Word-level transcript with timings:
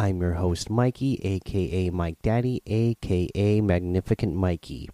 I'm 0.00 0.22
your 0.22 0.32
host, 0.32 0.70
Mikey, 0.70 1.20
aka 1.22 1.90
Mike 1.90 2.22
Daddy, 2.22 2.62
aka 2.64 3.60
Magnificent 3.60 4.34
Mikey. 4.34 4.88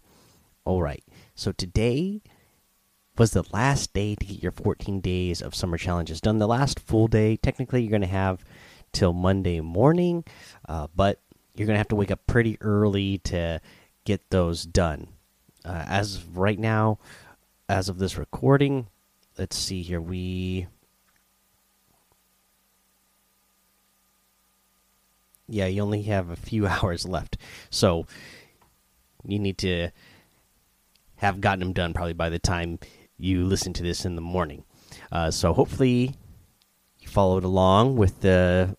All 0.65 0.81
right, 0.81 1.01
so 1.33 1.53
today 1.53 2.21
was 3.17 3.31
the 3.31 3.45
last 3.53 3.93
day 3.93 4.15
to 4.15 4.25
get 4.25 4.43
your 4.43 4.51
14 4.51 4.99
days 4.99 5.41
of 5.41 5.55
summer 5.55 5.77
challenges 5.77 6.19
done. 6.19 6.39
The 6.39 6.45
last 6.47 6.81
full 6.81 7.07
day, 7.07 7.37
technically, 7.37 7.83
you're 7.83 7.89
going 7.89 8.01
to 8.01 8.07
have 8.07 8.43
till 8.91 9.13
Monday 9.13 9.61
morning, 9.61 10.25
uh, 10.67 10.87
but 10.93 11.21
you're 11.55 11.67
going 11.67 11.75
to 11.75 11.79
have 11.79 11.87
to 11.87 11.95
wake 11.95 12.11
up 12.11 12.27
pretty 12.27 12.57
early 12.59 13.19
to 13.19 13.61
get 14.03 14.29
those 14.29 14.65
done. 14.65 15.07
Uh, 15.63 15.85
as 15.87 16.21
right 16.25 16.59
now, 16.59 16.99
as 17.69 17.87
of 17.87 17.97
this 17.97 18.17
recording. 18.17 18.87
Let's 19.37 19.55
see 19.55 19.83
here. 19.83 20.01
We. 20.01 20.67
Yeah, 25.47 25.67
you 25.67 25.81
only 25.81 26.03
have 26.03 26.29
a 26.29 26.35
few 26.35 26.67
hours 26.67 27.07
left. 27.07 27.37
So 27.69 28.05
you 29.25 29.39
need 29.39 29.57
to 29.59 29.89
have 31.17 31.41
gotten 31.41 31.59
them 31.59 31.73
done 31.73 31.93
probably 31.93 32.13
by 32.13 32.29
the 32.29 32.39
time 32.39 32.79
you 33.17 33.45
listen 33.45 33.73
to 33.73 33.83
this 33.83 34.05
in 34.05 34.15
the 34.15 34.21
morning. 34.21 34.63
Uh, 35.11 35.31
so 35.31 35.53
hopefully 35.53 36.15
you 36.99 37.07
followed 37.07 37.43
along 37.43 37.95
with 37.95 38.21
the 38.21 38.77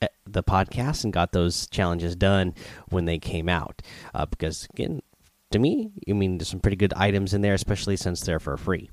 eh, 0.00 0.08
the 0.26 0.42
podcast 0.42 1.04
and 1.04 1.12
got 1.12 1.32
those 1.32 1.66
challenges 1.66 2.14
done 2.14 2.54
when 2.88 3.04
they 3.04 3.18
came 3.18 3.48
out. 3.48 3.82
Uh, 4.14 4.26
because 4.26 4.68
again, 4.72 5.02
to 5.50 5.58
me, 5.58 5.90
I 6.08 6.12
mean, 6.12 6.38
there's 6.38 6.48
some 6.48 6.60
pretty 6.60 6.76
good 6.76 6.94
items 6.94 7.34
in 7.34 7.42
there, 7.42 7.54
especially 7.54 7.96
since 7.96 8.20
they're 8.20 8.40
for 8.40 8.56
free. 8.56 8.90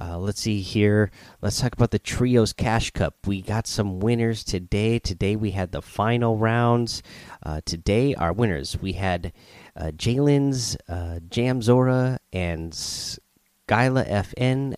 Uh, 0.00 0.16
let's 0.16 0.40
see 0.40 0.60
here. 0.60 1.10
Let's 1.42 1.60
talk 1.60 1.72
about 1.72 1.90
the 1.90 1.98
Trios 1.98 2.52
Cash 2.52 2.92
Cup. 2.92 3.14
We 3.26 3.42
got 3.42 3.66
some 3.66 3.98
winners 3.98 4.44
today. 4.44 5.00
Today 5.00 5.34
we 5.34 5.50
had 5.50 5.72
the 5.72 5.82
final 5.82 6.36
rounds. 6.36 7.02
Uh, 7.42 7.62
today, 7.64 8.14
our 8.14 8.32
winners 8.32 8.78
we 8.80 8.92
had 8.92 9.32
uh, 9.76 9.90
Jalen's 9.96 10.76
uh, 10.88 11.18
Jamzora 11.28 12.18
and 12.32 12.72
Skyla 12.72 14.08
FN 14.08 14.74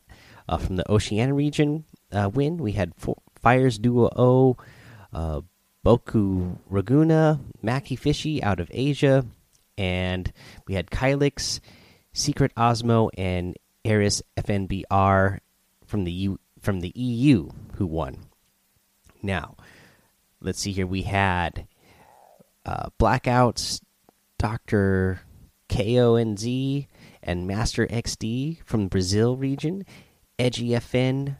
uh, 0.49 0.57
from 0.57 0.77
the 0.77 0.91
Oceania 0.91 1.35
region 1.35 1.85
uh, 2.13 2.31
win. 2.33 2.57
We 2.57 2.73
had 2.73 2.95
Fires 3.43 3.79
Duo 3.79 4.11
O, 4.17 4.57
uh, 5.13 5.43
Boku 5.85 6.57
Raguna, 6.71 7.41
Mackie 7.61 7.97
Fishy 7.97 8.43
out 8.43 8.59
of 8.59 8.71
Asia, 8.73 9.27
and 9.77 10.33
we 10.67 10.75
had 10.75 10.91
Kylix, 10.91 11.61
Secret 12.15 12.55
Osmo, 12.55 13.11
and 13.19 13.55
Eris 13.85 14.23
FNBR 14.37 15.39
from 15.87 16.05
the 16.05 16.13
U 16.13 16.41
from 16.61 16.81
the 16.81 16.93
EU 16.95 17.49
who 17.77 17.87
won. 17.87 18.27
Now, 19.23 19.57
let's 20.41 20.61
see 20.61 20.73
here. 20.73 20.87
We 20.87 21.03
had 21.03 21.67
uh, 22.65 22.91
Blackouts, 22.99 23.81
Doctor 24.39 25.21
KONZ, 25.69 26.87
and 27.23 27.47
Master 27.47 27.87
XD 27.87 28.63
from 28.65 28.85
the 28.85 28.89
Brazil 28.89 29.37
region, 29.37 29.85
Edgy 30.39 30.71
FN, 30.71 31.37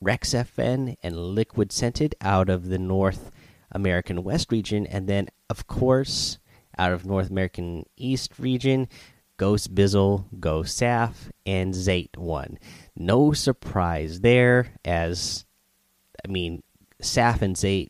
Rex 0.00 0.30
FN, 0.30 0.96
and 1.02 1.16
Liquid 1.16 1.72
Scented 1.72 2.14
out 2.20 2.48
of 2.48 2.68
the 2.68 2.78
North 2.78 3.30
American 3.72 4.22
West 4.22 4.52
region, 4.52 4.86
and 4.86 5.08
then 5.08 5.28
of 5.50 5.66
course 5.66 6.38
out 6.76 6.92
of 6.92 7.06
North 7.06 7.30
American 7.30 7.84
East 7.96 8.32
region, 8.38 8.88
Ghost 9.36 9.74
Bizzle, 9.74 10.26
Ghost 10.38 10.80
Saf, 10.80 11.30
and 11.44 11.74
Zayt 11.74 12.16
won. 12.16 12.58
No 12.96 13.32
surprise 13.32 14.20
there, 14.20 14.68
as 14.84 15.44
I 16.24 16.28
mean, 16.28 16.62
Saf 17.02 17.42
and 17.42 17.56
Zayt 17.56 17.88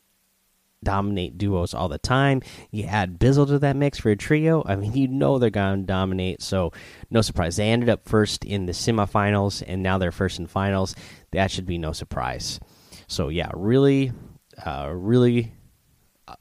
dominate 0.83 1.37
duos 1.39 1.75
all 1.75 1.89
the 1.89 1.99
time. 1.99 2.43
You 2.71 2.85
add 2.85 3.19
Bizzle 3.19 3.47
to 3.49 3.59
that 3.59 3.77
mix 3.77 3.99
for 3.99 4.11
a 4.11 4.17
trio. 4.17 4.63
I 4.67 4.77
mean, 4.77 4.93
you 4.95 5.09
know 5.09 5.39
they're 5.39 5.51
going 5.51 5.81
to 5.81 5.87
dominate. 5.87 6.43
So, 6.43 6.73
no 7.11 7.23
surprise. 7.23 7.57
They 7.57 7.71
ended 7.71 7.89
up 7.89 8.09
first 8.09 8.45
in 8.45 8.67
the 8.67 8.73
semifinals, 8.73 9.63
and 9.67 9.83
now 9.83 9.99
they're 9.99 10.13
first 10.13 10.39
in 10.39 10.47
finals. 10.47 10.95
That 11.33 11.51
should 11.51 11.67
be 11.67 11.79
no 11.79 11.93
surprise. 11.93 12.61
So, 13.09 13.29
yeah, 13.29 13.51
really, 13.55 14.13
uh, 14.65 14.91
really 14.95 15.53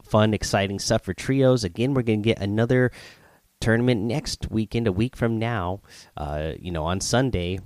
fun, 0.04 0.34
exciting 0.34 0.80
stuff 0.80 1.04
for 1.04 1.14
trios. 1.14 1.64
Again, 1.64 1.94
we're 1.94 2.04
going 2.04 2.22
to 2.22 2.30
get 2.30 2.40
another 2.40 2.92
tournament 3.64 4.02
next 4.02 4.52
weekend, 4.52 4.88
a 4.88 4.92
week 4.92 5.16
from 5.16 5.40
now. 5.40 5.80
Uh, 6.18 6.52
you 6.60 6.72
know, 6.72 6.84
on 6.84 7.00
Sunday. 7.00 7.60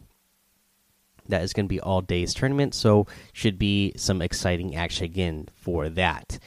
That 1.30 1.42
is 1.42 1.52
going 1.52 1.66
to 1.66 1.70
be 1.70 1.82
all 1.82 2.02
days 2.02 2.34
tournament, 2.34 2.74
so 2.74 3.06
should 3.34 3.60
be 3.60 3.92
some 3.98 4.22
exciting 4.22 4.78
action 4.78 5.04
again 5.04 5.50
for 5.56 5.90
that. 5.90 6.40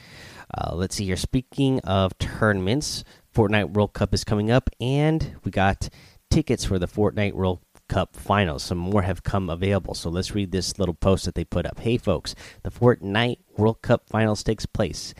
Uh, 0.57 0.73
let's 0.73 0.95
see 0.95 1.05
here. 1.05 1.17
Speaking 1.17 1.79
of 1.81 2.17
tournaments, 2.17 3.03
Fortnite 3.35 3.73
World 3.73 3.93
Cup 3.93 4.11
is 4.15 4.23
coming 4.23 4.49
up, 4.49 4.71
and 4.79 5.35
we 5.43 5.51
got 5.51 5.89
tickets 6.31 6.65
for 6.65 6.79
the 6.79 6.87
Fortnite 6.87 7.33
World 7.33 7.59
Cup 7.87 8.15
finals. 8.15 8.63
Some 8.63 8.79
more 8.79 9.03
have 9.03 9.21
come 9.21 9.51
available. 9.51 9.93
So 9.93 10.09
let's 10.09 10.33
read 10.33 10.51
this 10.51 10.79
little 10.79 10.95
post 10.95 11.25
that 11.25 11.35
they 11.35 11.43
put 11.43 11.67
up. 11.67 11.79
Hey, 11.79 11.97
folks, 11.97 12.33
the 12.63 12.71
Fortnite 12.71 13.39
World 13.57 13.83
Cup 13.83 14.09
finals 14.09 14.43
takes 14.43 14.65
place 14.65 15.13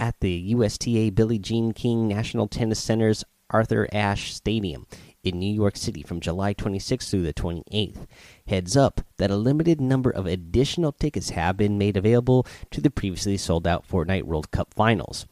at 0.00 0.18
the 0.18 0.32
USTA 0.56 1.12
Billie 1.12 1.38
Jean 1.38 1.72
King 1.72 2.08
National 2.08 2.48
Tennis 2.48 2.80
Center's 2.80 3.24
Arthur 3.50 3.88
Ashe 3.92 4.34
Stadium 4.34 4.86
in 5.22 5.38
New 5.38 5.52
York 5.52 5.76
City 5.76 6.02
from 6.02 6.20
July 6.20 6.54
26th 6.54 7.10
through 7.10 7.22
the 7.22 7.32
28th. 7.32 8.06
Heads 8.46 8.76
up 8.76 9.00
that 9.16 9.30
a 9.30 9.36
limited 9.36 9.80
number 9.80 10.10
of 10.10 10.26
additional 10.26 10.92
tickets 10.92 11.30
have 11.30 11.56
been 11.56 11.78
made 11.78 11.96
available 11.96 12.46
to 12.70 12.80
the 12.80 12.90
previously 12.90 13.36
sold 13.36 13.66
out 13.66 13.88
Fortnite 13.88 14.24
World 14.24 14.50
Cup 14.50 14.74
finals. 14.74 15.26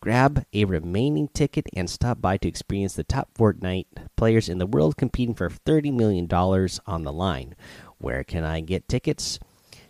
Grab 0.00 0.44
a 0.52 0.66
remaining 0.66 1.28
ticket 1.28 1.66
and 1.74 1.88
stop 1.88 2.20
by 2.20 2.36
to 2.36 2.46
experience 2.46 2.94
the 2.94 3.04
top 3.04 3.30
Fortnite 3.34 3.86
players 4.16 4.50
in 4.50 4.58
the 4.58 4.66
world 4.66 4.96
competing 4.96 5.34
for 5.34 5.48
$30 5.48 5.94
million 5.94 6.28
on 6.86 7.04
the 7.04 7.12
line. 7.12 7.56
Where 7.98 8.22
can 8.22 8.44
I 8.44 8.60
get 8.60 8.86
tickets? 8.86 9.38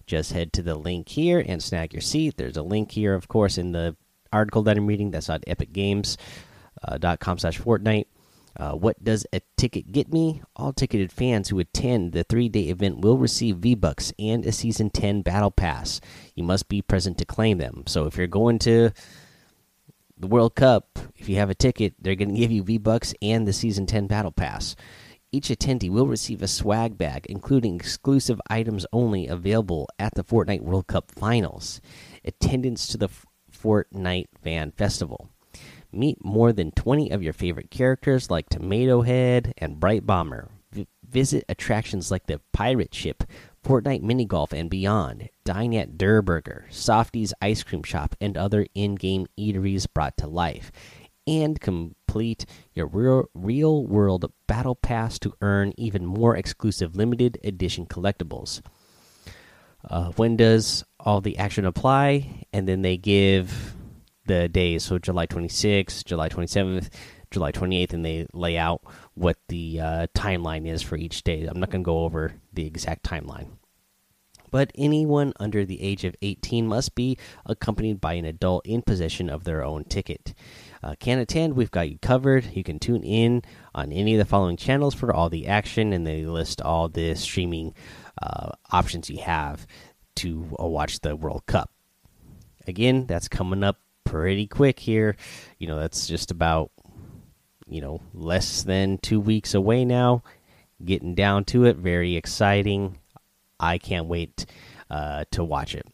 Just 0.07 0.33
head 0.33 0.53
to 0.53 0.63
the 0.63 0.77
link 0.77 1.09
here 1.09 1.45
and 1.45 1.63
snag 1.63 1.93
your 1.93 2.03
seat. 2.03 2.37
There's 2.37 2.57
a 2.57 2.63
link 2.63 2.93
here, 2.93 3.15
of 3.15 3.27
course, 3.27 3.59
in 3.59 3.73
the 3.73 3.97
article 4.33 4.63
that 4.63 4.77
I'm 4.77 4.87
reading. 4.87 5.11
That's 5.11 5.29
on 5.29 5.41
uh, 6.89 7.17
slash 7.37 7.61
Fortnite. 7.61 8.07
Uh, 8.57 8.73
what 8.73 9.03
does 9.03 9.27
a 9.33 9.41
ticket 9.57 9.91
get 9.91 10.13
me? 10.13 10.41
All 10.55 10.73
ticketed 10.73 11.11
fans 11.11 11.49
who 11.49 11.59
attend 11.59 12.13
the 12.13 12.23
three 12.23 12.49
day 12.49 12.69
event 12.69 13.01
will 13.01 13.19
receive 13.19 13.57
V 13.57 13.75
Bucks 13.75 14.13
and 14.19 14.47
a 14.47 14.53
Season 14.53 14.91
10 14.91 15.23
Battle 15.23 15.51
Pass. 15.51 16.01
You 16.37 16.45
must 16.45 16.69
be 16.69 16.81
present 16.81 17.19
to 17.19 17.25
claim 17.25 17.59
them. 17.59 17.83
So 17.87 18.07
if 18.07 18.17
you're 18.17 18.27
going 18.29 18.61
to 18.61 18.91
the 20.17 20.29
World 20.29 20.55
Cup, 20.55 20.99
if 21.17 21.29
you 21.29 21.37
have 21.37 21.51
a 21.51 21.55
ticket, 21.55 21.95
they're 22.01 22.15
going 22.15 22.33
to 22.33 22.41
give 22.41 22.53
you 22.53 22.63
V 22.63 22.79
Bucks 22.79 23.13
and 23.21 23.47
the 23.47 23.53
Season 23.53 23.87
10 23.87 24.07
Battle 24.07 24.33
Pass. 24.33 24.77
Each 25.33 25.49
attendee 25.49 25.91
will 25.91 26.07
receive 26.07 26.43
a 26.43 26.47
swag 26.47 26.97
bag, 26.97 27.27
including 27.29 27.75
exclusive 27.75 28.41
items 28.49 28.87
only 28.93 29.27
available 29.27 29.89
at 29.99 30.15
the 30.15 30.23
Fortnite 30.23 30.61
World 30.61 30.87
Cup 30.87 31.11
Finals. 31.11 31.81
Attendance 32.25 32.87
to 32.87 32.97
the 32.97 33.09
Fortnite 33.53 34.29
Fan 34.45 34.71
Festival. 34.71 35.29
Meet 35.95 36.25
more 36.25 36.53
than 36.53 36.73
20 36.73 37.11
of 37.11 37.23
your 37.23 37.33
favorite 37.33 37.71
characters 37.71 38.31
like 38.31 38.49
Tomato 38.49 39.03
Head 39.03 39.55
and 39.59 39.79
Brite 39.79 40.05
Bomber. 40.05 40.49
V 40.73 40.89
visit 41.09 41.45
attractions 41.49 42.11
like 42.11 42.27
the 42.27 42.41
Pirate 42.53 42.93
Ship, 42.93 43.23
Fortnite 43.65 44.03
Mini 44.03 44.25
Golf, 44.25 44.53
and 44.53 44.69
beyond. 44.69 45.29
Dine 45.45 45.75
at 45.75 45.97
Durr 45.97 46.21
Burger, 46.21 46.67
Softy's 46.71 47.33
Ice 47.41 47.63
Cream 47.63 47.85
Shop, 47.85 48.17
and 48.21 48.37
other 48.37 48.67
in 48.75 48.97
game 48.97 49.27
eateries 49.39 49.87
brought 49.93 50.17
to 50.17 50.27
life. 50.27 50.73
And 51.27 51.61
complete 51.61 52.45
your 52.75 52.89
real, 52.89 53.31
real 53.33 53.87
world 53.87 54.31
battle 54.49 54.75
pass 54.75 55.19
to 55.21 55.35
earn 55.41 55.73
even 55.79 56.05
more 56.05 56.37
exclusive 56.37 56.97
limited 56.97 57.39
edition 57.45 57.87
collectibles. 57.87 58.61
Uh, 59.89 60.11
when 60.17 60.37
does 60.37 60.85
all 60.99 61.21
the 61.21 61.39
action 61.39 61.65
apply? 61.65 62.47
And 62.53 62.67
then 62.67 62.83
they 62.83 62.97
give 62.97 63.77
the 64.27 64.49
days, 64.49 64.85
so 64.85 64.99
July 64.99 65.27
26th, 65.27 66.05
July 66.05 66.29
27th, 66.29 66.89
July 67.31 67.53
28th, 67.53 67.93
and 67.93 68.05
they 68.05 68.27
lay 68.33 68.57
out 68.57 68.83
what 69.15 69.37
the 69.49 69.81
uh, 69.81 70.07
timeline 70.15 70.67
is 70.67 70.83
for 70.83 70.97
each 70.97 71.23
day. 71.25 71.45
I'm 71.45 71.61
not 71.61 71.71
going 71.71 71.83
to 71.83 71.87
go 71.87 72.05
over 72.05 72.35
the 72.53 72.67
exact 72.67 73.05
timeline. 73.05 73.49
but 74.51 74.71
anyone 74.77 75.33
under 75.41 75.65
the 75.65 75.83
age 75.83 76.05
of 76.05 76.15
18 76.23 76.65
must 76.67 76.95
be 76.95 77.19
accompanied 77.45 78.01
by 78.01 78.13
an 78.15 78.25
adult 78.25 78.65
in 78.65 78.83
possession 78.83 79.29
of 79.29 79.43
their 79.43 79.65
own 79.65 79.83
ticket. 79.83 80.33
Uh, 80.81 80.95
can 81.01 81.19
attend, 81.19 81.55
we've 81.57 81.73
got 81.73 81.91
you 81.91 81.99
covered. 81.99 82.45
You 82.55 82.63
can 82.63 82.79
tune 82.79 83.03
in 83.03 83.43
on 83.75 83.91
any 83.91 84.15
of 84.15 84.19
the 84.19 84.25
following 84.25 84.57
channels 84.57 84.95
for 84.95 85.13
all 85.13 85.29
the 85.29 85.49
action, 85.49 85.93
and 85.93 86.07
they 86.07 86.25
list 86.25 86.61
all 86.63 86.89
the 86.89 87.17
streaming 87.17 87.75
uh, 88.23 88.51
options 88.71 89.11
you 89.11 89.19
have 89.23 89.67
to 90.17 90.55
uh, 90.61 90.67
watch 90.67 91.01
the 91.01 91.17
World 91.17 91.47
Cup. 91.47 91.73
Again, 92.69 93.07
that's 93.07 93.27
coming 93.27 93.65
up 93.65 93.79
pretty 94.05 94.47
quick 94.47 94.79
here. 94.81 95.17
You 95.59 95.69
know, 95.69 95.79
that's 95.79 96.07
just 96.07 96.31
about, 96.31 96.71
you 97.67 97.81
know, 97.81 98.01
less 98.13 98.63
than 98.63 98.99
two 98.99 99.21
weeks 99.21 99.55
away 99.55 99.85
now. 99.85 100.23
Getting 100.85 101.15
down 101.15 101.45
to 101.47 101.65
it, 101.65 101.77
very 101.77 102.17
exciting. 102.17 102.99
I 103.59 103.79
can't 103.79 104.07
wait 104.07 104.47
uh, 104.91 105.25
to 105.31 105.45
watch 105.45 105.75
it. 105.75 105.87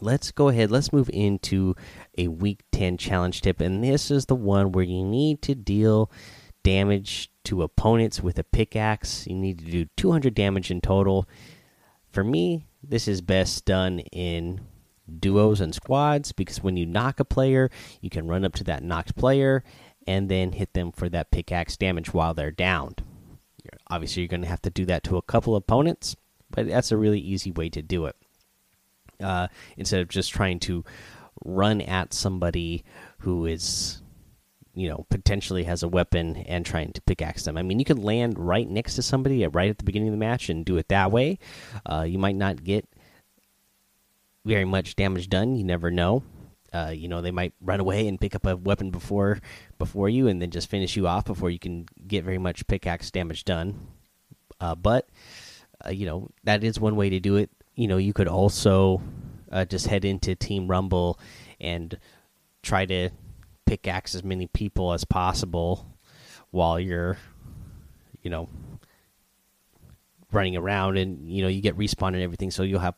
Let's 0.00 0.32
go 0.32 0.48
ahead. 0.48 0.70
Let's 0.70 0.92
move 0.92 1.10
into 1.12 1.76
a 2.18 2.28
week 2.28 2.62
10 2.72 2.96
challenge 2.98 3.40
tip. 3.42 3.60
And 3.60 3.84
this 3.84 4.10
is 4.10 4.26
the 4.26 4.34
one 4.34 4.72
where 4.72 4.84
you 4.84 5.04
need 5.04 5.42
to 5.42 5.54
deal 5.54 6.10
damage 6.64 7.30
to 7.44 7.62
opponents 7.62 8.20
with 8.20 8.38
a 8.38 8.44
pickaxe. 8.44 9.26
You 9.26 9.36
need 9.36 9.58
to 9.58 9.64
do 9.64 9.84
200 9.96 10.34
damage 10.34 10.70
in 10.70 10.80
total. 10.80 11.28
For 12.10 12.24
me, 12.24 12.66
this 12.82 13.06
is 13.06 13.20
best 13.20 13.64
done 13.64 14.00
in 14.00 14.60
duos 15.20 15.60
and 15.60 15.74
squads 15.74 16.32
because 16.32 16.62
when 16.62 16.76
you 16.76 16.86
knock 16.86 17.20
a 17.20 17.24
player, 17.24 17.70
you 18.00 18.10
can 18.10 18.26
run 18.26 18.44
up 18.44 18.54
to 18.54 18.64
that 18.64 18.82
knocked 18.82 19.16
player 19.16 19.62
and 20.06 20.28
then 20.28 20.52
hit 20.52 20.72
them 20.74 20.92
for 20.92 21.08
that 21.08 21.30
pickaxe 21.30 21.76
damage 21.76 22.12
while 22.12 22.34
they're 22.34 22.50
downed. 22.50 23.02
Obviously, 23.88 24.22
you're 24.22 24.28
going 24.28 24.42
to 24.42 24.48
have 24.48 24.62
to 24.62 24.70
do 24.70 24.84
that 24.86 25.04
to 25.04 25.16
a 25.16 25.22
couple 25.22 25.54
opponents, 25.54 26.16
but 26.50 26.66
that's 26.66 26.92
a 26.92 26.96
really 26.96 27.20
easy 27.20 27.50
way 27.50 27.68
to 27.68 27.82
do 27.82 28.06
it. 28.06 28.16
Uh, 29.20 29.46
instead 29.76 30.00
of 30.00 30.08
just 30.08 30.32
trying 30.32 30.58
to 30.58 30.84
run 31.44 31.80
at 31.80 32.12
somebody 32.12 32.84
who 33.18 33.46
is, 33.46 34.02
you 34.74 34.88
know, 34.88 35.06
potentially 35.10 35.64
has 35.64 35.82
a 35.82 35.88
weapon 35.88 36.36
and 36.48 36.66
trying 36.66 36.92
to 36.92 37.00
pickaxe 37.02 37.44
them. 37.44 37.56
I 37.56 37.62
mean, 37.62 37.78
you 37.78 37.84
could 37.84 37.98
land 37.98 38.38
right 38.38 38.68
next 38.68 38.96
to 38.96 39.02
somebody 39.02 39.46
right 39.46 39.70
at 39.70 39.78
the 39.78 39.84
beginning 39.84 40.08
of 40.08 40.12
the 40.12 40.18
match 40.18 40.48
and 40.48 40.64
do 40.64 40.76
it 40.76 40.88
that 40.88 41.12
way. 41.12 41.38
Uh, 41.86 42.02
you 42.02 42.18
might 42.18 42.36
not 42.36 42.64
get 42.64 42.88
very 44.44 44.64
much 44.64 44.96
damage 44.96 45.28
done. 45.28 45.56
You 45.56 45.64
never 45.64 45.90
know. 45.90 46.22
Uh, 46.72 46.92
you 46.94 47.06
know 47.06 47.20
they 47.20 47.30
might 47.30 47.52
run 47.60 47.80
away 47.80 48.08
and 48.08 48.20
pick 48.20 48.34
up 48.34 48.46
a 48.46 48.56
weapon 48.56 48.90
before 48.90 49.40
before 49.78 50.08
you, 50.08 50.28
and 50.28 50.40
then 50.40 50.50
just 50.50 50.70
finish 50.70 50.96
you 50.96 51.06
off 51.06 51.26
before 51.26 51.50
you 51.50 51.58
can 51.58 51.86
get 52.06 52.24
very 52.24 52.38
much 52.38 52.66
pickaxe 52.66 53.10
damage 53.10 53.44
done. 53.44 53.88
Uh, 54.58 54.74
but 54.74 55.08
uh, 55.84 55.90
you 55.90 56.06
know 56.06 56.30
that 56.44 56.64
is 56.64 56.80
one 56.80 56.96
way 56.96 57.10
to 57.10 57.20
do 57.20 57.36
it. 57.36 57.50
You 57.74 57.88
know 57.88 57.98
you 57.98 58.14
could 58.14 58.28
also 58.28 59.02
uh, 59.50 59.66
just 59.66 59.86
head 59.86 60.04
into 60.04 60.34
Team 60.34 60.66
Rumble 60.66 61.18
and 61.60 61.98
try 62.62 62.86
to 62.86 63.10
pickaxe 63.66 64.14
as 64.14 64.24
many 64.24 64.46
people 64.46 64.92
as 64.92 65.04
possible 65.04 65.86
while 66.50 66.78
you're, 66.78 67.18
you 68.22 68.30
know, 68.30 68.48
running 70.30 70.56
around, 70.56 70.96
and 70.96 71.30
you 71.30 71.42
know 71.42 71.48
you 71.48 71.60
get 71.60 71.76
respawn 71.76 72.08
and 72.08 72.22
everything. 72.22 72.50
So 72.50 72.62
you'll 72.62 72.80
have 72.80 72.94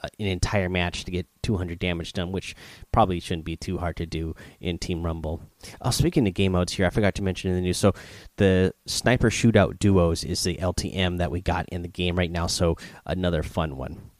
Uh, 0.00 0.06
an 0.20 0.26
entire 0.26 0.68
match 0.68 1.04
to 1.04 1.10
get 1.10 1.26
200 1.42 1.76
damage 1.76 2.12
done, 2.12 2.30
which 2.30 2.54
probably 2.92 3.18
shouldn't 3.18 3.44
be 3.44 3.56
too 3.56 3.78
hard 3.78 3.96
to 3.96 4.06
do 4.06 4.32
in 4.60 4.78
Team 4.78 5.02
Rumble. 5.04 5.42
Oh, 5.80 5.90
speaking 5.90 6.24
of 6.28 6.34
game 6.34 6.52
modes 6.52 6.74
here, 6.74 6.86
I 6.86 6.90
forgot 6.90 7.16
to 7.16 7.22
mention 7.22 7.50
in 7.50 7.56
the 7.56 7.62
news. 7.62 7.78
So 7.78 7.92
the 8.36 8.72
Sniper 8.86 9.28
Shootout 9.28 9.80
Duos 9.80 10.22
is 10.22 10.44
the 10.44 10.56
LTM 10.58 11.18
that 11.18 11.32
we 11.32 11.40
got 11.40 11.68
in 11.70 11.82
the 11.82 11.88
game 11.88 12.16
right 12.16 12.30
now. 12.30 12.46
So 12.46 12.76
another 13.06 13.42
fun 13.42 13.76
one. 13.76 14.10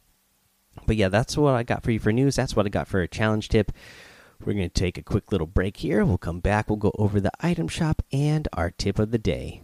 But 0.85 0.97
yeah, 0.97 1.07
that's 1.07 1.37
what 1.37 1.53
I 1.53 1.63
got 1.63 1.83
for 1.83 1.91
you 1.91 1.99
for 1.99 2.11
news. 2.11 2.35
That's 2.35 2.57
what 2.57 2.65
I 2.65 2.69
got 2.69 2.89
for 2.89 2.99
a 2.99 3.07
challenge 3.07 3.47
tip. 3.47 3.71
We're 4.43 4.53
going 4.53 4.69
to 4.69 4.69
take 4.69 4.97
a 4.97 5.03
quick 5.03 5.31
little 5.31 5.47
break 5.47 5.77
here. 5.77 6.03
We'll 6.03 6.17
come 6.17 6.41
back. 6.41 6.69
We'll 6.69 6.77
go 6.77 6.91
over 6.95 7.21
the 7.21 7.31
item 7.39 7.67
shop 7.69 8.01
and 8.11 8.47
our 8.53 8.71
tip 8.71 8.99
of 8.99 9.11
the 9.11 9.17
day. 9.17 9.61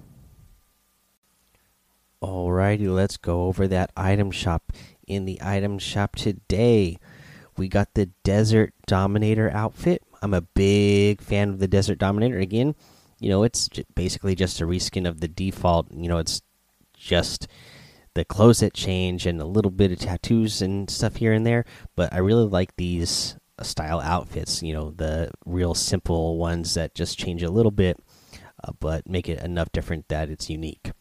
Alrighty, 2.22 2.94
let's 2.94 3.18
go 3.18 3.44
over 3.44 3.68
that 3.68 3.92
item 3.96 4.32
shop 4.32 4.72
in 5.07 5.25
the 5.25 5.40
item 5.42 5.80
shop 5.80 6.16
today. 6.16 6.98
We 7.57 7.68
got 7.68 7.94
the 7.94 8.07
Desert 8.24 8.74
Dominator 8.86 9.50
outfit. 9.52 10.04
I'm 10.22 10.34
a 10.34 10.42
big 10.42 11.22
fan 11.22 11.50
of 11.50 11.60
the 11.60 11.68
Desert 11.68 11.98
Dominator. 11.98 12.40
Again, 12.40 12.75
you 13.19 13.30
know, 13.30 13.44
it's 13.44 13.69
basically 13.96 14.36
just 14.36 14.60
a 14.60 14.66
reskin 14.66 15.07
of 15.07 15.22
the 15.22 15.28
default. 15.28 15.92
You 15.92 16.10
know, 16.10 16.18
it's 16.18 16.42
just 16.94 17.48
the 18.13 18.25
clothes 18.25 18.60
that 18.60 18.74
change 18.74 19.25
and 19.25 19.40
a 19.40 19.46
little 19.46 19.72
bit 19.72 19.92
of 19.92 20.00
tattoos 20.00 20.62
and 20.62 20.90
stuff 20.90 21.18
here 21.18 21.34
and 21.34 21.46
there. 21.46 21.66
But 21.96 22.13
I 22.13 22.18
really 22.18 22.46
like 22.46 22.75
these 22.75 23.38
style 23.62 24.00
outfits. 24.00 24.62
You 24.62 24.74
know, 24.74 24.92
the 24.92 25.31
real 25.46 25.74
simple 25.74 26.38
ones 26.38 26.74
that 26.74 26.96
just 26.96 27.18
change 27.18 27.44
a 27.44 27.51
little 27.51 27.72
bit, 27.72 27.98
uh, 28.63 28.74
but 28.80 29.08
make 29.08 29.30
it 29.30 29.42
enough 29.44 29.72
different 29.72 30.08
that 30.10 30.30
it's 30.30 30.50
unique. 30.50 30.92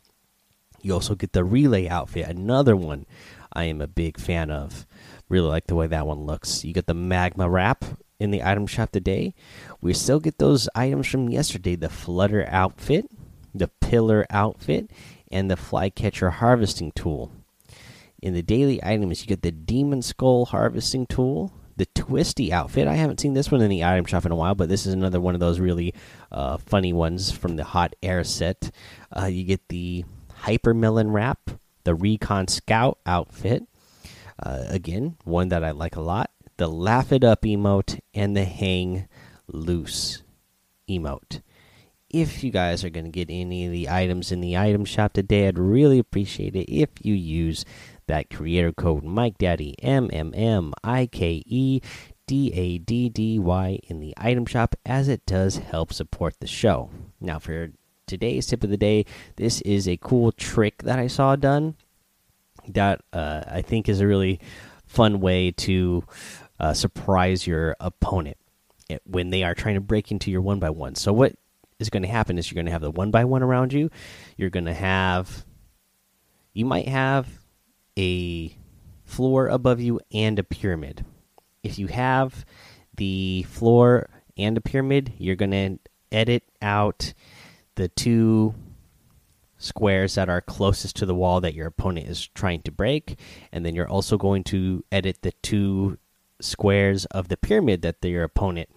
You 0.82 0.92
also 0.92 1.14
get 1.14 1.32
the 1.32 1.44
relay 1.44 1.88
outfit, 1.88 2.28
another 2.28 2.76
one 2.76 3.06
I 3.54 3.64
am 3.64 3.80
a 3.80 3.86
big 3.86 4.18
fan 4.18 4.50
of. 4.50 4.86
Really 5.28 5.48
like 5.48 5.66
the 5.66 5.74
way 5.74 5.86
that 5.86 6.06
one 6.06 6.24
looks. 6.24 6.64
You 6.64 6.72
get 6.72 6.86
the 6.86 6.94
magma 6.94 7.48
wrap 7.48 7.84
in 8.18 8.30
the 8.30 8.42
item 8.42 8.66
shop 8.66 8.92
today. 8.92 9.34
We 9.80 9.94
still 9.94 10.20
get 10.20 10.38
those 10.38 10.68
items 10.74 11.06
from 11.06 11.28
yesterday 11.28 11.76
the 11.76 11.88
flutter 11.88 12.46
outfit, 12.48 13.10
the 13.54 13.68
pillar 13.68 14.26
outfit, 14.30 14.90
and 15.30 15.50
the 15.50 15.56
flycatcher 15.56 16.30
harvesting 16.30 16.92
tool. 16.92 17.32
In 18.22 18.34
the 18.34 18.42
daily 18.42 18.82
items, 18.82 19.20
you 19.20 19.26
get 19.26 19.42
the 19.42 19.52
demon 19.52 20.00
skull 20.00 20.46
harvesting 20.46 21.06
tool, 21.06 21.52
the 21.76 21.86
Twistie 21.86 22.50
outfit. 22.50 22.88
I 22.88 22.94
haven't 22.94 23.20
seen 23.20 23.34
this 23.34 23.50
one 23.50 23.60
in 23.60 23.68
the 23.68 23.84
item 23.84 24.04
shop 24.04 24.24
in 24.24 24.32
a 24.32 24.36
while, 24.36 24.54
but 24.54 24.68
this 24.68 24.86
is 24.86 24.94
another 24.94 25.20
one 25.20 25.34
of 25.34 25.40
those 25.40 25.60
really 25.60 25.94
uh, 26.30 26.56
funny 26.56 26.92
ones 26.92 27.30
from 27.30 27.56
the 27.56 27.64
hot 27.64 27.94
air 28.02 28.24
set. 28.24 28.70
Uh, 29.14 29.26
you 29.26 29.44
get 29.44 29.68
the 29.68 30.04
hyper 30.32 30.72
melon 30.72 31.10
wrap, 31.10 31.50
the 31.84 31.94
Recon 31.94 32.48
Scout 32.48 32.98
outfit. 33.06 33.64
Uh, 34.42 34.64
again, 34.68 35.16
one 35.24 35.48
that 35.48 35.62
I 35.62 35.70
like 35.70 35.96
a 35.96 36.00
lot. 36.00 36.30
The 36.56 36.68
Laugh 36.68 37.12
It 37.12 37.24
Up 37.24 37.42
emote 37.42 38.00
and 38.12 38.36
the 38.36 38.44
Hang 38.44 39.08
Loose 39.46 40.22
emote. 40.88 41.40
If 42.10 42.44
you 42.44 42.50
guys 42.50 42.84
are 42.84 42.90
going 42.90 43.06
to 43.06 43.10
get 43.10 43.28
any 43.28 43.66
of 43.66 43.72
the 43.72 43.88
items 43.88 44.30
in 44.30 44.40
the 44.40 44.56
item 44.56 44.84
shop 44.84 45.14
today, 45.14 45.48
I'd 45.48 45.58
really 45.58 45.98
appreciate 45.98 46.54
it 46.54 46.72
if 46.72 46.90
you 47.02 47.14
use 47.14 47.64
that 48.06 48.30
creator 48.30 48.70
code 48.72 49.02
Mike 49.02 49.38
Daddy 49.38 49.74
M 49.82 50.10
M 50.12 50.32
M 50.34 50.72
I 50.84 51.06
K 51.06 51.42
E 51.46 51.80
D 52.26 52.52
A 52.54 52.78
D 52.78 53.08
D 53.08 53.38
Y 53.38 53.80
in 53.88 53.98
the 53.98 54.14
item 54.16 54.46
shop, 54.46 54.76
as 54.86 55.08
it 55.08 55.26
does 55.26 55.56
help 55.56 55.92
support 55.92 56.38
the 56.38 56.46
show. 56.46 56.90
Now, 57.20 57.38
for 57.40 57.70
today's 58.06 58.46
tip 58.46 58.64
of 58.64 58.70
the 58.70 58.76
day. 58.76 59.06
This 59.36 59.60
is 59.62 59.88
a 59.88 59.96
cool 59.96 60.32
trick 60.32 60.82
that 60.82 60.98
I 60.98 61.06
saw 61.06 61.36
done 61.36 61.76
that 62.68 63.02
uh, 63.12 63.42
I 63.46 63.62
think 63.62 63.88
is 63.88 64.00
a 64.00 64.06
really 64.06 64.40
fun 64.86 65.20
way 65.20 65.50
to 65.50 66.04
uh, 66.60 66.72
surprise 66.72 67.46
your 67.46 67.76
opponent 67.80 68.36
when 69.04 69.30
they 69.30 69.42
are 69.42 69.54
trying 69.54 69.74
to 69.74 69.80
break 69.80 70.10
into 70.10 70.30
your 70.30 70.42
one 70.42 70.58
by 70.58 70.70
one. 70.70 70.94
So 70.94 71.12
what 71.12 71.34
is 71.78 71.90
going 71.90 72.02
to 72.02 72.08
happen 72.08 72.38
is 72.38 72.50
you're 72.50 72.56
going 72.56 72.66
to 72.66 72.72
have 72.72 72.82
the 72.82 72.90
one 72.90 73.10
by 73.10 73.24
one 73.24 73.42
around 73.42 73.72
you. 73.72 73.90
You're 74.36 74.50
going 74.50 74.66
to 74.66 74.74
have, 74.74 75.44
you 76.52 76.64
might 76.64 76.88
have 76.88 77.26
a 77.98 78.56
floor 79.04 79.48
above 79.48 79.80
you 79.80 80.00
and 80.12 80.38
a 80.38 80.44
pyramid. 80.44 81.04
If 81.62 81.78
you 81.78 81.88
have 81.88 82.44
the 82.96 83.44
floor 83.48 84.08
and 84.36 84.56
a 84.56 84.60
pyramid, 84.60 85.12
you're 85.18 85.36
going 85.36 85.50
to 85.50 85.78
edit 86.12 86.44
out 86.62 87.14
the 87.76 87.88
two 87.88 88.54
squares 89.58 90.14
that 90.16 90.28
are 90.28 90.40
closest 90.40 90.96
to 90.96 91.06
the 91.06 91.14
wall 91.14 91.40
that 91.40 91.54
your 91.54 91.66
opponent 91.66 92.06
is 92.08 92.28
trying 92.28 92.60
to 92.62 92.72
break 92.72 93.18
and 93.52 93.64
then 93.64 93.74
you're 93.74 93.88
also 93.88 94.18
going 94.18 94.44
to 94.44 94.84
edit 94.92 95.22
the 95.22 95.32
two 95.42 95.96
squares 96.40 97.04
of 97.06 97.28
the 97.28 97.36
pyramid 97.36 97.82
that 97.82 97.96
your 98.02 98.24
opponent 98.24 98.68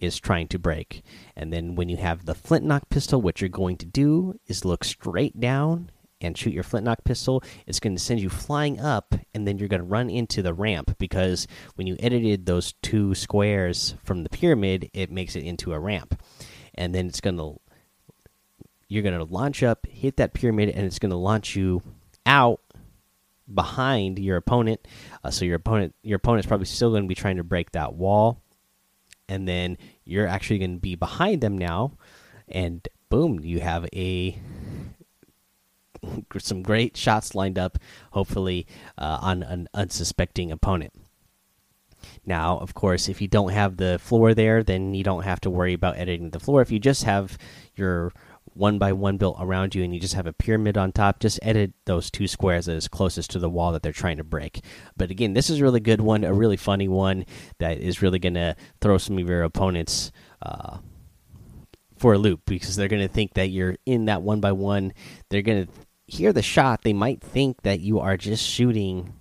is 0.00 0.18
trying 0.18 0.46
to 0.48 0.58
break. 0.58 1.02
And 1.36 1.52
then 1.52 1.74
when 1.74 1.88
you 1.88 1.96
have 1.96 2.24
the 2.24 2.34
flintlock 2.34 2.88
pistol 2.88 3.20
what 3.20 3.40
you're 3.40 3.48
going 3.48 3.76
to 3.78 3.86
do 3.86 4.38
is 4.46 4.64
look 4.64 4.84
straight 4.84 5.40
down 5.40 5.90
and 6.20 6.36
shoot 6.36 6.52
your 6.52 6.64
flintlock 6.64 7.04
pistol. 7.04 7.42
It's 7.66 7.80
going 7.80 7.96
to 7.96 8.02
send 8.02 8.20
you 8.20 8.28
flying 8.28 8.80
up 8.80 9.14
and 9.34 9.46
then 9.46 9.58
you're 9.58 9.68
going 9.68 9.82
to 9.82 9.86
run 9.86 10.10
into 10.10 10.42
the 10.42 10.54
ramp 10.54 10.96
because 10.98 11.46
when 11.76 11.86
you 11.86 11.96
edited 12.00 12.46
those 12.46 12.74
two 12.82 13.14
squares 13.14 13.94
from 14.04 14.22
the 14.22 14.30
pyramid 14.30 14.90
it 14.92 15.10
makes 15.10 15.36
it 15.36 15.44
into 15.44 15.72
a 15.72 15.78
ramp. 15.78 16.20
And 16.74 16.94
then 16.94 17.06
it's 17.06 17.20
going 17.20 17.38
to 17.38 17.58
you're 18.88 19.02
going 19.02 19.18
to 19.18 19.24
launch 19.24 19.62
up, 19.62 19.86
hit 19.86 20.16
that 20.16 20.34
pyramid, 20.34 20.70
and 20.70 20.86
it's 20.86 20.98
going 20.98 21.10
to 21.10 21.16
launch 21.16 21.54
you 21.54 21.82
out 22.26 22.60
behind 23.52 24.18
your 24.18 24.36
opponent. 24.36 24.86
Uh, 25.22 25.30
so 25.30 25.44
your 25.44 25.56
opponent, 25.56 25.94
your 26.02 26.16
opponent's 26.16 26.46
probably 26.46 26.66
still 26.66 26.90
going 26.90 27.02
to 27.02 27.08
be 27.08 27.14
trying 27.14 27.36
to 27.36 27.44
break 27.44 27.72
that 27.72 27.94
wall, 27.94 28.42
and 29.28 29.46
then 29.46 29.76
you're 30.04 30.26
actually 30.26 30.58
going 30.58 30.74
to 30.74 30.80
be 30.80 30.94
behind 30.94 31.40
them 31.40 31.56
now, 31.56 31.92
and 32.48 32.88
boom, 33.10 33.40
you 33.40 33.60
have 33.60 33.86
a 33.94 34.38
some 36.38 36.62
great 36.62 36.96
shots 36.96 37.34
lined 37.34 37.58
up, 37.58 37.78
hopefully 38.12 38.66
uh, 38.96 39.18
on 39.20 39.42
an 39.42 39.68
unsuspecting 39.74 40.50
opponent. 40.50 40.92
Now, 42.24 42.58
of 42.58 42.74
course, 42.74 43.08
if 43.08 43.20
you 43.20 43.28
don't 43.28 43.50
have 43.50 43.76
the 43.76 43.98
floor 43.98 44.34
there, 44.34 44.62
then 44.62 44.94
you 44.94 45.02
don't 45.02 45.24
have 45.24 45.40
to 45.40 45.50
worry 45.50 45.72
about 45.72 45.96
editing 45.96 46.30
the 46.30 46.40
floor. 46.40 46.62
If 46.62 46.70
you 46.70 46.78
just 46.78 47.04
have 47.04 47.36
your 47.74 48.12
one 48.58 48.78
by 48.78 48.92
one 48.92 49.16
built 49.16 49.36
around 49.40 49.74
you 49.74 49.84
and 49.84 49.94
you 49.94 50.00
just 50.00 50.14
have 50.14 50.26
a 50.26 50.32
pyramid 50.32 50.76
on 50.76 50.92
top, 50.92 51.20
just 51.20 51.38
edit 51.42 51.72
those 51.86 52.10
two 52.10 52.26
squares 52.26 52.66
that 52.66 52.74
is 52.74 52.88
closest 52.88 53.30
to 53.30 53.38
the 53.38 53.48
wall 53.48 53.72
that 53.72 53.82
they're 53.82 53.92
trying 53.92 54.16
to 54.16 54.24
break. 54.24 54.62
But 54.96 55.10
again, 55.10 55.32
this 55.32 55.48
is 55.48 55.60
a 55.60 55.62
really 55.62 55.80
good 55.80 56.00
one, 56.00 56.24
a 56.24 56.34
really 56.34 56.56
funny 56.56 56.88
one 56.88 57.24
that 57.58 57.78
is 57.78 58.02
really 58.02 58.18
going 58.18 58.34
to 58.34 58.56
throw 58.80 58.98
some 58.98 59.16
of 59.16 59.28
your 59.28 59.44
opponents 59.44 60.10
uh, 60.42 60.78
for 61.96 62.12
a 62.14 62.18
loop 62.18 62.42
because 62.46 62.76
they're 62.76 62.88
going 62.88 63.06
to 63.06 63.12
think 63.12 63.34
that 63.34 63.48
you're 63.48 63.76
in 63.86 64.06
that 64.06 64.22
one 64.22 64.40
by 64.40 64.52
one. 64.52 64.92
They're 65.30 65.42
going 65.42 65.66
to 65.66 65.72
hear 66.06 66.32
the 66.32 66.42
shot. 66.42 66.82
They 66.82 66.92
might 66.92 67.22
think 67.22 67.62
that 67.62 67.80
you 67.80 68.00
are 68.00 68.16
just 68.16 68.44
shooting 68.44 69.14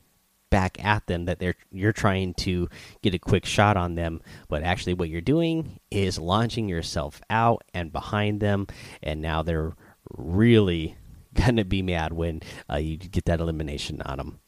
back 0.50 0.84
at 0.84 1.08
them 1.08 1.26
that 1.26 1.40
they're 1.40 1.56
you're 1.72 1.94
trying 1.94 2.34
to 2.36 2.70
get 3.02 3.14
a 3.14 3.20
quick 3.20 3.46
shot 3.46 3.78
on 3.78 3.96
them. 3.96 4.22
But 4.48 4.64
actually 4.64 4.94
what 4.94 5.10
you're 5.10 5.22
doing 5.22 5.80
is 5.92 6.18
launching 6.18 6.70
yourself 6.70 7.22
out 7.30 7.64
and 7.74 7.92
behind 7.92 8.40
them. 8.40 8.68
And 9.04 9.22
now 9.22 9.44
they're 9.44 9.74
really 10.16 10.98
gonna 11.34 11.66
be 11.66 11.82
mad 11.82 12.14
when 12.14 12.42
uh, 12.72 12.78
you 12.78 12.98
get 12.98 13.26
that 13.26 13.40
elimination 13.40 14.02
on 14.02 14.18
them 14.18 14.40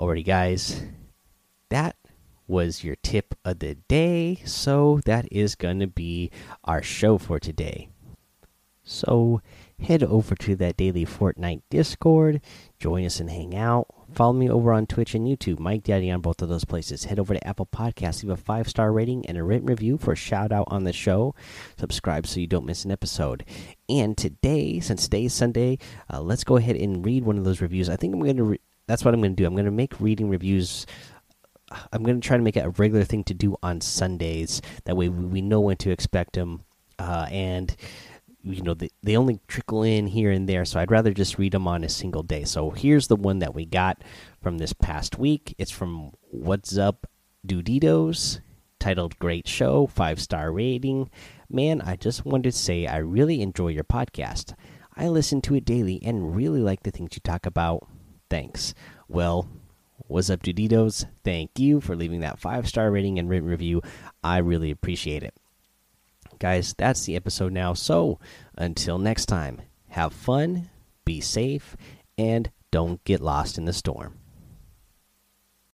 alrighty 0.00 0.24
guys. 0.24 0.82
That 1.68 1.96
was 2.48 2.82
your 2.82 2.96
tip 2.96 3.34
of 3.44 3.58
the 3.58 3.74
day. 3.74 4.40
So 4.46 5.00
that 5.04 5.28
is 5.30 5.54
gonna 5.54 5.86
be 5.86 6.30
our 6.64 6.82
show 6.82 7.18
for 7.18 7.38
today 7.38 7.90
so 8.90 9.40
head 9.80 10.02
over 10.02 10.34
to 10.34 10.56
that 10.56 10.76
daily 10.76 11.06
Fortnite 11.06 11.62
Discord, 11.70 12.40
join 12.78 13.04
us 13.04 13.20
and 13.20 13.30
hang 13.30 13.54
out. 13.54 13.86
Follow 14.12 14.32
me 14.32 14.50
over 14.50 14.72
on 14.72 14.86
Twitch 14.86 15.14
and 15.14 15.26
YouTube, 15.26 15.60
Mike 15.60 15.84
Daddy 15.84 16.10
on 16.10 16.20
both 16.20 16.42
of 16.42 16.48
those 16.48 16.64
places. 16.64 17.04
Head 17.04 17.20
over 17.20 17.32
to 17.32 17.46
Apple 17.46 17.66
Podcasts, 17.66 18.22
leave 18.22 18.32
a 18.32 18.36
five 18.36 18.68
star 18.68 18.92
rating 18.92 19.24
and 19.26 19.38
a 19.38 19.44
written 19.44 19.66
review 19.66 19.96
for 19.96 20.12
a 20.12 20.16
shout 20.16 20.50
out 20.50 20.66
on 20.68 20.84
the 20.84 20.92
show. 20.92 21.34
Subscribe 21.78 22.26
so 22.26 22.40
you 22.40 22.48
don't 22.48 22.66
miss 22.66 22.84
an 22.84 22.90
episode. 22.90 23.44
And 23.88 24.18
today, 24.18 24.80
since 24.80 25.04
today 25.04 25.26
is 25.26 25.34
Sunday, 25.34 25.78
uh, 26.12 26.20
let's 26.20 26.44
go 26.44 26.56
ahead 26.56 26.76
and 26.76 27.04
read 27.04 27.24
one 27.24 27.38
of 27.38 27.44
those 27.44 27.60
reviews. 27.60 27.88
I 27.88 27.96
think 27.96 28.14
I'm 28.14 28.20
going 28.20 28.36
to. 28.36 28.58
That's 28.86 29.04
what 29.04 29.14
I'm 29.14 29.20
going 29.20 29.36
to 29.36 29.40
do. 29.40 29.46
I'm 29.46 29.54
going 29.54 29.66
to 29.66 29.70
make 29.70 30.00
reading 30.00 30.28
reviews. 30.28 30.84
I'm 31.92 32.02
going 32.02 32.20
to 32.20 32.26
try 32.26 32.36
to 32.36 32.42
make 32.42 32.56
it 32.56 32.64
a 32.64 32.70
regular 32.70 33.04
thing 33.04 33.22
to 33.24 33.34
do 33.34 33.56
on 33.62 33.80
Sundays. 33.80 34.60
That 34.84 34.96
way, 34.96 35.08
we 35.08 35.40
know 35.40 35.60
when 35.60 35.76
to 35.78 35.92
expect 35.92 36.32
them. 36.32 36.64
Uh, 36.98 37.26
and 37.30 37.74
you 38.42 38.62
know 38.62 38.74
they, 38.74 38.88
they 39.02 39.16
only 39.16 39.40
trickle 39.48 39.82
in 39.82 40.06
here 40.06 40.30
and 40.30 40.48
there 40.48 40.64
so 40.64 40.80
i'd 40.80 40.90
rather 40.90 41.12
just 41.12 41.38
read 41.38 41.52
them 41.52 41.68
on 41.68 41.84
a 41.84 41.88
single 41.88 42.22
day. 42.22 42.44
So 42.44 42.70
here's 42.70 43.08
the 43.08 43.16
one 43.16 43.40
that 43.40 43.54
we 43.54 43.66
got 43.66 44.02
from 44.42 44.58
this 44.58 44.72
past 44.72 45.18
week. 45.18 45.54
It's 45.58 45.70
from 45.70 46.12
what's 46.30 46.78
up 46.78 47.06
duditos 47.46 48.40
titled 48.78 49.18
great 49.18 49.46
show 49.46 49.86
five 49.86 50.20
star 50.20 50.52
rating. 50.52 51.10
Man 51.48 51.80
i 51.80 51.96
just 51.96 52.24
wanted 52.24 52.44
to 52.44 52.52
say 52.52 52.86
i 52.86 52.96
really 52.96 53.42
enjoy 53.42 53.68
your 53.68 53.84
podcast. 53.84 54.54
I 54.96 55.08
listen 55.08 55.40
to 55.42 55.54
it 55.54 55.64
daily 55.64 56.00
and 56.02 56.34
really 56.34 56.60
like 56.60 56.82
the 56.82 56.90
things 56.90 57.10
you 57.14 57.20
talk 57.22 57.46
about. 57.46 57.86
Thanks. 58.28 58.74
Well 59.08 59.48
what's 60.06 60.30
up 60.30 60.42
duditos 60.42 61.04
thank 61.24 61.58
you 61.58 61.80
for 61.80 61.94
leaving 61.94 62.20
that 62.20 62.38
five 62.38 62.66
star 62.66 62.90
rating 62.90 63.18
and 63.18 63.28
written 63.28 63.48
review. 63.48 63.82
I 64.24 64.38
really 64.38 64.70
appreciate 64.70 65.22
it 65.22 65.34
guys, 66.40 66.74
that's 66.76 67.04
the 67.04 67.14
episode 67.14 67.52
now. 67.52 67.74
So 67.74 68.18
until 68.56 68.98
next 68.98 69.26
time, 69.26 69.60
have 69.88 70.12
fun, 70.12 70.70
be 71.04 71.20
safe, 71.20 71.76
and 72.18 72.50
don't 72.70 73.02
get 73.04 73.20
lost 73.20 73.58
in 73.58 73.66
the 73.66 73.72
storm. 73.72 74.19